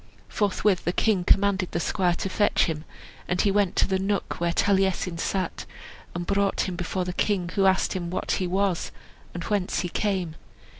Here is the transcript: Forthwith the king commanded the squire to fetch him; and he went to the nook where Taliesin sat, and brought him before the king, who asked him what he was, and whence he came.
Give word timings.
Forthwith 0.29 0.83
the 0.83 0.91
king 0.93 1.23
commanded 1.23 1.73
the 1.73 1.79
squire 1.79 2.15
to 2.15 2.27
fetch 2.27 2.63
him; 2.65 2.85
and 3.27 3.39
he 3.41 3.51
went 3.51 3.75
to 3.75 3.87
the 3.87 3.99
nook 3.99 4.39
where 4.39 4.51
Taliesin 4.51 5.19
sat, 5.19 5.67
and 6.15 6.25
brought 6.25 6.61
him 6.61 6.75
before 6.75 7.05
the 7.05 7.13
king, 7.13 7.49
who 7.53 7.67
asked 7.67 7.93
him 7.93 8.09
what 8.09 8.31
he 8.31 8.47
was, 8.47 8.91
and 9.35 9.43
whence 9.43 9.81
he 9.81 9.89
came. 9.89 10.33